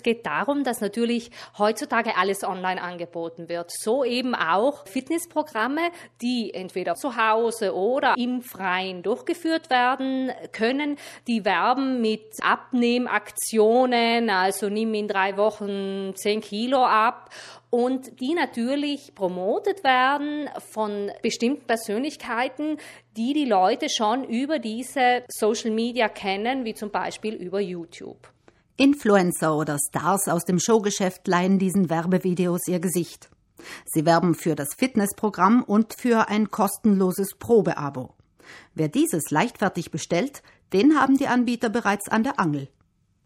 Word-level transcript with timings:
es 0.00 0.02
geht 0.02 0.24
darum, 0.24 0.64
dass 0.64 0.80
natürlich 0.80 1.30
heutzutage 1.58 2.16
alles 2.16 2.42
online 2.42 2.80
angeboten 2.80 3.50
wird. 3.50 3.70
So 3.70 4.02
eben 4.02 4.34
auch 4.34 4.86
Fitnessprogramme, 4.86 5.90
die 6.22 6.54
entweder 6.54 6.94
zu 6.94 7.16
Hause 7.18 7.74
oder 7.74 8.14
im 8.16 8.40
Freien 8.40 9.02
durchgeführt 9.02 9.68
werden 9.68 10.32
können. 10.52 10.96
Die 11.26 11.44
werben 11.44 12.00
mit 12.00 12.22
Abnehmaktionen, 12.40 14.30
also 14.30 14.70
nimm 14.70 14.94
in 14.94 15.06
drei 15.06 15.36
Wochen 15.36 16.12
zehn 16.14 16.40
Kilo 16.40 16.82
ab 16.82 17.28
und 17.68 18.20
die 18.20 18.32
natürlich 18.32 19.14
promotet 19.14 19.84
werden 19.84 20.48
von 20.72 21.10
bestimmten 21.20 21.66
Persönlichkeiten, 21.66 22.78
die 23.18 23.34
die 23.34 23.44
Leute 23.44 23.88
schon 23.90 24.24
über 24.24 24.58
diese 24.58 25.24
Social 25.28 25.72
Media 25.72 26.08
kennen, 26.08 26.64
wie 26.64 26.72
zum 26.72 26.90
Beispiel 26.90 27.34
über 27.34 27.60
YouTube. 27.60 28.30
Influencer 28.80 29.54
oder 29.54 29.76
Stars 29.78 30.26
aus 30.26 30.46
dem 30.46 30.58
Showgeschäft 30.58 31.28
leihen 31.28 31.58
diesen 31.58 31.90
Werbevideos 31.90 32.66
ihr 32.66 32.80
Gesicht. 32.80 33.28
Sie 33.84 34.06
werben 34.06 34.34
für 34.34 34.54
das 34.54 34.68
Fitnessprogramm 34.74 35.62
und 35.62 35.92
für 35.92 36.28
ein 36.28 36.50
kostenloses 36.50 37.34
Probeabo. 37.34 38.14
Wer 38.74 38.88
dieses 38.88 39.30
leichtfertig 39.30 39.90
bestellt, 39.90 40.42
den 40.72 40.98
haben 40.98 41.18
die 41.18 41.26
Anbieter 41.26 41.68
bereits 41.68 42.08
an 42.08 42.22
der 42.22 42.40
Angel. 42.40 42.68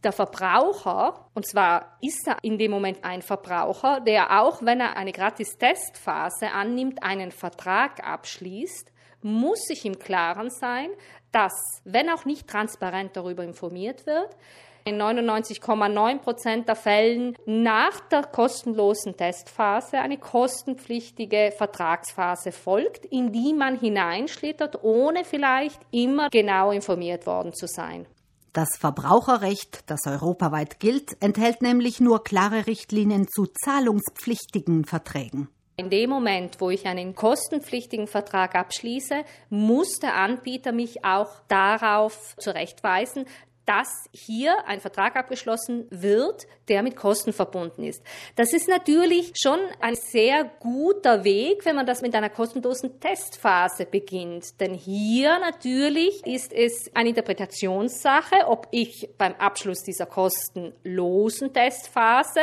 Der 0.02 0.10
Verbraucher, 0.10 1.30
und 1.34 1.46
zwar 1.46 1.98
ist 2.02 2.26
er 2.26 2.38
in 2.42 2.58
dem 2.58 2.72
Moment 2.72 3.04
ein 3.04 3.22
Verbraucher, 3.22 4.00
der 4.00 4.42
auch 4.42 4.60
wenn 4.62 4.80
er 4.80 4.96
eine 4.96 5.12
Gratis-Testphase 5.12 6.50
annimmt, 6.50 7.04
einen 7.04 7.30
Vertrag 7.30 8.04
abschließt, 8.04 8.90
muss 9.22 9.60
sich 9.68 9.84
im 9.84 10.00
Klaren 10.00 10.50
sein, 10.50 10.90
dass, 11.30 11.52
wenn 11.84 12.10
auch 12.10 12.24
nicht 12.24 12.48
transparent 12.48 13.16
darüber 13.16 13.44
informiert 13.44 14.04
wird, 14.04 14.36
in 14.84 15.00
99,9 15.00 16.18
Prozent 16.18 16.68
der 16.68 16.76
Fällen 16.76 17.36
nach 17.46 18.00
der 18.10 18.22
kostenlosen 18.24 19.16
Testphase 19.16 19.98
eine 19.98 20.18
kostenpflichtige 20.18 21.52
Vertragsphase 21.56 22.52
folgt, 22.52 23.06
in 23.06 23.32
die 23.32 23.54
man 23.54 23.78
hineinschlittert, 23.78 24.84
ohne 24.84 25.24
vielleicht 25.24 25.80
immer 25.90 26.28
genau 26.30 26.70
informiert 26.70 27.26
worden 27.26 27.54
zu 27.54 27.66
sein. 27.66 28.06
Das 28.52 28.76
Verbraucherrecht, 28.78 29.90
das 29.90 30.06
europaweit 30.06 30.78
gilt, 30.78 31.20
enthält 31.20 31.62
nämlich 31.62 31.98
nur 31.98 32.22
klare 32.22 32.66
Richtlinien 32.66 33.26
zu 33.26 33.46
zahlungspflichtigen 33.46 34.84
Verträgen. 34.84 35.48
In 35.76 35.90
dem 35.90 36.08
Moment, 36.08 36.60
wo 36.60 36.70
ich 36.70 36.86
einen 36.86 37.16
kostenpflichtigen 37.16 38.06
Vertrag 38.06 38.54
abschließe, 38.54 39.24
muss 39.50 39.98
der 39.98 40.14
Anbieter 40.14 40.70
mich 40.70 41.04
auch 41.04 41.40
darauf 41.48 42.36
zurechtweisen, 42.38 43.24
dass 43.66 44.08
hier 44.12 44.66
ein 44.66 44.80
Vertrag 44.80 45.16
abgeschlossen 45.16 45.86
wird, 45.90 46.46
der 46.68 46.82
mit 46.82 46.96
Kosten 46.96 47.32
verbunden 47.32 47.84
ist. 47.84 48.02
Das 48.36 48.52
ist 48.52 48.68
natürlich 48.68 49.32
schon 49.40 49.58
ein 49.80 49.94
sehr 49.94 50.44
guter 50.60 51.24
Weg, 51.24 51.64
wenn 51.64 51.76
man 51.76 51.86
das 51.86 52.02
mit 52.02 52.14
einer 52.14 52.30
kostenlosen 52.30 53.00
Testphase 53.00 53.86
beginnt. 53.86 54.60
Denn 54.60 54.74
hier 54.74 55.38
natürlich 55.38 56.24
ist 56.26 56.52
es 56.52 56.90
eine 56.94 57.10
Interpretationssache, 57.10 58.46
ob 58.46 58.68
ich 58.70 59.08
beim 59.16 59.34
Abschluss 59.34 59.82
dieser 59.82 60.06
kostenlosen 60.06 61.52
Testphase 61.52 62.40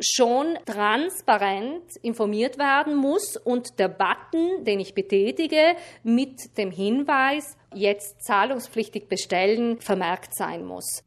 schon 0.00 0.58
transparent 0.64 1.96
informiert 2.02 2.58
werden 2.58 2.96
muss 2.96 3.36
und 3.36 3.78
der 3.78 3.88
Button, 3.88 4.64
den 4.64 4.80
ich 4.80 4.94
betätige, 4.94 5.76
mit 6.02 6.56
dem 6.56 6.70
Hinweis, 6.70 7.56
jetzt 7.74 8.22
zahlungspflichtig 8.22 9.08
bestellen, 9.08 9.80
vermerkt 9.80 10.34
sein 10.34 10.64
muss. 10.64 11.02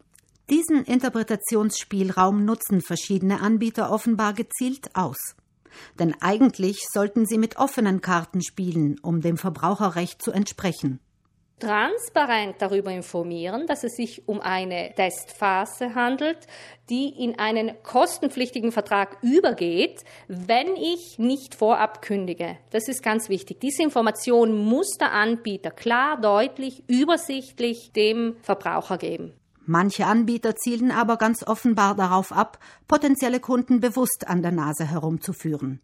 Diesen 0.49 0.83
Interpretationsspielraum 0.83 2.43
nutzen 2.43 2.81
verschiedene 2.81 3.39
Anbieter 3.39 3.91
offenbar 3.91 4.33
gezielt 4.33 4.95
aus. 4.95 5.35
Denn 5.97 6.13
eigentlich 6.19 6.85
sollten 6.91 7.25
sie 7.25 7.37
mit 7.37 7.57
offenen 7.57 8.01
Karten 8.01 8.41
spielen, 8.41 8.99
um 9.01 9.21
dem 9.21 9.37
Verbraucherrecht 9.37 10.21
zu 10.21 10.31
entsprechen 10.31 10.99
transparent 11.61 12.55
darüber 12.59 12.91
informieren, 12.91 13.67
dass 13.67 13.85
es 13.85 13.95
sich 13.95 14.27
um 14.27 14.41
eine 14.41 14.93
Testphase 14.95 15.95
handelt, 15.95 16.47
die 16.89 17.07
in 17.07 17.39
einen 17.39 17.71
kostenpflichtigen 17.83 18.73
Vertrag 18.73 19.17
übergeht, 19.21 20.03
wenn 20.27 20.75
ich 20.75 21.19
nicht 21.19 21.55
vorab 21.55 22.01
kündige. 22.01 22.57
Das 22.71 22.89
ist 22.89 23.03
ganz 23.03 23.29
wichtig. 23.29 23.61
Diese 23.61 23.83
Information 23.83 24.57
muss 24.57 24.97
der 24.99 25.13
Anbieter 25.13 25.71
klar, 25.71 26.19
deutlich, 26.19 26.83
übersichtlich 26.89 27.93
dem 27.93 28.35
Verbraucher 28.41 28.97
geben. 28.97 29.33
Manche 29.65 30.05
Anbieter 30.07 30.55
zielen 30.55 30.91
aber 30.91 31.17
ganz 31.17 31.47
offenbar 31.47 31.95
darauf 31.95 32.31
ab, 32.31 32.59
potenzielle 32.87 33.39
Kunden 33.39 33.79
bewusst 33.79 34.27
an 34.27 34.41
der 34.41 34.51
Nase 34.51 34.85
herumzuführen. 34.85 35.79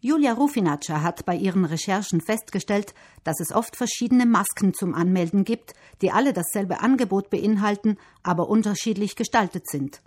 Julia 0.00 0.32
Rufinaccia 0.32 1.02
hat 1.02 1.24
bei 1.26 1.34
ihren 1.34 1.64
Recherchen 1.64 2.20
festgestellt, 2.20 2.94
dass 3.24 3.40
es 3.40 3.52
oft 3.52 3.76
verschiedene 3.76 4.26
Masken 4.26 4.74
zum 4.74 4.94
Anmelden 4.94 5.44
gibt, 5.44 5.74
die 6.02 6.10
alle 6.10 6.32
dasselbe 6.32 6.80
Angebot 6.80 7.30
beinhalten, 7.30 7.98
aber 8.22 8.48
unterschiedlich 8.48 9.16
gestaltet 9.16 9.68
sind. 9.68 10.00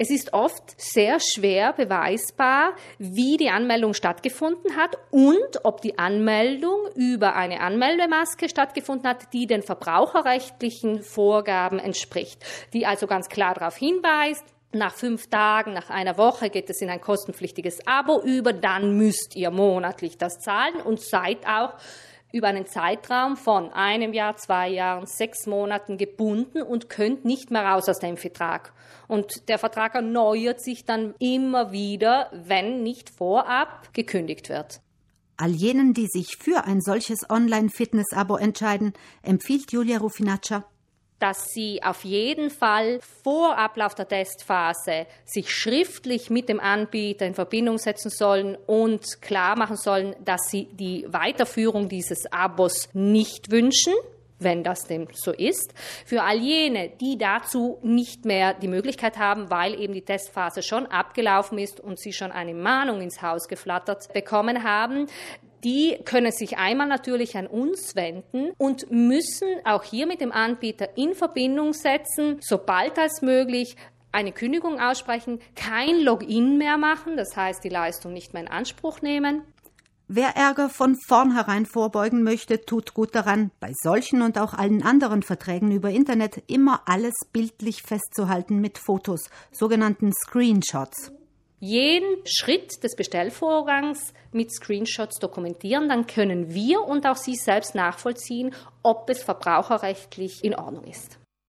Es 0.00 0.10
ist 0.10 0.32
oft 0.32 0.80
sehr 0.80 1.18
schwer 1.18 1.72
beweisbar, 1.72 2.74
wie 2.98 3.36
die 3.36 3.50
Anmeldung 3.50 3.94
stattgefunden 3.94 4.76
hat 4.76 4.96
und 5.10 5.64
ob 5.64 5.80
die 5.80 5.98
Anmeldung 5.98 6.78
über 6.94 7.34
eine 7.34 7.60
Anmeldemaske 7.60 8.48
stattgefunden 8.48 9.08
hat, 9.08 9.32
die 9.32 9.48
den 9.48 9.62
verbraucherrechtlichen 9.62 11.02
Vorgaben 11.02 11.80
entspricht, 11.80 12.44
die 12.72 12.86
also 12.86 13.08
ganz 13.08 13.28
klar 13.28 13.54
darauf 13.54 13.76
hinweist, 13.76 14.44
nach 14.72 14.94
fünf 14.94 15.28
Tagen, 15.28 15.72
nach 15.72 15.90
einer 15.90 16.18
Woche 16.18 16.50
geht 16.50 16.68
es 16.68 16.80
in 16.82 16.90
ein 16.90 17.00
kostenpflichtiges 17.00 17.86
Abo 17.86 18.20
über. 18.22 18.52
Dann 18.52 18.96
müsst 18.96 19.34
ihr 19.36 19.50
monatlich 19.50 20.18
das 20.18 20.40
zahlen 20.40 20.76
und 20.84 21.00
seid 21.00 21.46
auch 21.46 21.74
über 22.32 22.48
einen 22.48 22.66
Zeitraum 22.66 23.36
von 23.36 23.72
einem 23.72 24.12
Jahr, 24.12 24.36
zwei 24.36 24.68
Jahren, 24.68 25.06
sechs 25.06 25.46
Monaten 25.46 25.96
gebunden 25.96 26.60
und 26.60 26.90
könnt 26.90 27.24
nicht 27.24 27.50
mehr 27.50 27.64
raus 27.64 27.88
aus 27.88 28.00
dem 28.00 28.18
Vertrag. 28.18 28.74
Und 29.06 29.48
der 29.48 29.58
Vertrag 29.58 29.94
erneuert 29.94 30.60
sich 30.60 30.84
dann 30.84 31.14
immer 31.18 31.72
wieder, 31.72 32.30
wenn 32.32 32.82
nicht 32.82 33.08
vorab 33.08 33.94
gekündigt 33.94 34.50
wird. 34.50 34.80
All 35.38 35.50
jenen, 35.50 35.94
die 35.94 36.08
sich 36.08 36.36
für 36.36 36.64
ein 36.64 36.82
solches 36.82 37.30
Online-Fitness-Abo 37.30 38.36
entscheiden, 38.36 38.92
empfiehlt 39.22 39.72
Julia 39.72 39.98
Rufinaccia 39.98 40.64
dass 41.18 41.48
sie 41.52 41.82
auf 41.82 42.04
jeden 42.04 42.50
Fall 42.50 43.00
vor 43.22 43.58
Ablauf 43.58 43.94
der 43.94 44.08
Testphase 44.08 45.06
sich 45.24 45.52
schriftlich 45.52 46.30
mit 46.30 46.48
dem 46.48 46.60
Anbieter 46.60 47.26
in 47.26 47.34
Verbindung 47.34 47.78
setzen 47.78 48.10
sollen 48.10 48.56
und 48.66 49.20
klar 49.20 49.56
machen 49.58 49.76
sollen, 49.76 50.14
dass 50.24 50.50
sie 50.50 50.68
die 50.72 51.06
Weiterführung 51.08 51.88
dieses 51.88 52.30
Abos 52.32 52.88
nicht 52.92 53.50
wünschen 53.50 53.94
wenn 54.40 54.62
das 54.62 54.86
dem 54.86 55.08
so 55.12 55.32
ist. 55.32 55.74
Für 56.04 56.22
all 56.22 56.38
jene, 56.38 56.90
die 57.00 57.18
dazu 57.18 57.78
nicht 57.82 58.24
mehr 58.24 58.54
die 58.54 58.68
Möglichkeit 58.68 59.18
haben, 59.18 59.50
weil 59.50 59.78
eben 59.80 59.94
die 59.94 60.04
Testphase 60.04 60.62
schon 60.62 60.86
abgelaufen 60.86 61.58
ist 61.58 61.80
und 61.80 61.98
sie 61.98 62.12
schon 62.12 62.30
eine 62.30 62.54
Mahnung 62.54 63.00
ins 63.00 63.20
Haus 63.22 63.48
geflattert 63.48 64.12
bekommen 64.12 64.62
haben, 64.62 65.06
die 65.64 65.98
können 66.04 66.32
sich 66.32 66.58
einmal 66.58 66.86
natürlich 66.86 67.36
an 67.36 67.46
uns 67.46 67.96
wenden 67.96 68.52
und 68.58 68.90
müssen 68.90 69.48
auch 69.64 69.84
hier 69.84 70.06
mit 70.06 70.20
dem 70.20 70.32
Anbieter 70.32 70.96
in 70.96 71.14
Verbindung 71.14 71.72
setzen, 71.72 72.38
sobald 72.40 72.98
als 72.98 73.22
möglich 73.22 73.76
eine 74.12 74.32
Kündigung 74.32 74.80
aussprechen, 74.80 75.40
kein 75.54 76.00
Login 76.00 76.58
mehr 76.58 76.78
machen, 76.78 77.16
das 77.16 77.36
heißt 77.36 77.62
die 77.62 77.68
Leistung 77.68 78.12
nicht 78.12 78.32
mehr 78.32 78.42
in 78.42 78.48
Anspruch 78.48 79.02
nehmen. 79.02 79.42
Wer 80.10 80.36
Ärger 80.36 80.70
von 80.70 80.96
vornherein 81.06 81.66
vorbeugen 81.66 82.22
möchte, 82.22 82.64
tut 82.64 82.94
gut 82.94 83.14
daran, 83.14 83.50
bei 83.60 83.72
solchen 83.82 84.22
und 84.22 84.38
auch 84.38 84.54
allen 84.54 84.82
anderen 84.82 85.22
Verträgen 85.22 85.70
über 85.70 85.90
Internet 85.90 86.42
immer 86.46 86.80
alles 86.86 87.12
bildlich 87.30 87.82
festzuhalten 87.82 88.58
mit 88.58 88.78
Fotos, 88.78 89.28
sogenannten 89.52 90.12
Screenshots 90.14 91.12
jeden 91.60 92.24
Schritt 92.26 92.82
des 92.84 92.94
Bestellvorgangs 92.94 94.12
mit 94.32 94.52
Screenshots 94.52 95.18
dokumentieren, 95.18 95.88
dann 95.88 96.06
können 96.06 96.54
wir 96.54 96.82
und 96.82 97.06
auch 97.06 97.16
Sie 97.16 97.34
selbst 97.34 97.74
nachvollziehen, 97.74 98.54
ob 98.82 99.10
es 99.10 99.22
verbraucherrechtlich 99.22 100.44
in 100.44 100.54
Ordnung 100.54 100.84
ist. 100.84 101.18